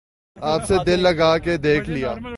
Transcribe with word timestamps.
آپ 0.37 0.65
سے 0.67 0.75
دل 0.85 0.99
لگا 0.99 1.37
کے 1.37 1.57
دیکھ 1.57 1.89
لیا 1.89 2.13